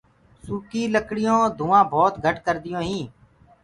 سوڪيٚ 0.45 0.91
لڪڙيونٚ 0.95 1.53
ڌوآنٚ 1.59 1.89
ڀوت 1.93 2.13
گھٽ 2.25 2.37
ڪرديونٚ 2.45 2.87
هينٚ۔ 2.89 3.09